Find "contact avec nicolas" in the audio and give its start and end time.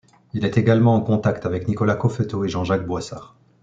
1.01-1.93